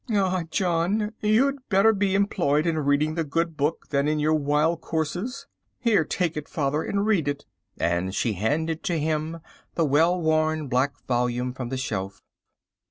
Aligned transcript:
"Ah, 0.09 0.45
John, 0.49 1.13
you'd 1.21 1.57
better 1.69 1.93
be 1.93 2.15
employed 2.15 2.65
in 2.65 2.79
reading 2.79 3.13
the 3.13 3.23
Good 3.23 3.55
Book 3.55 3.89
than 3.91 4.07
in 4.07 4.17
your 4.17 4.33
wild 4.33 4.81
courses. 4.81 5.45
Here 5.79 6.03
take 6.03 6.35
it, 6.35 6.49
father, 6.49 6.81
and 6.81 7.05
read 7.05 7.27
it"—and 7.27 8.15
she 8.15 8.33
handed 8.33 8.81
to 8.85 8.97
him 8.97 9.41
the 9.75 9.85
well 9.85 10.19
worn 10.19 10.65
black 10.69 10.99
volume 11.05 11.53
from 11.53 11.69
the 11.69 11.77
shelf. 11.77 12.23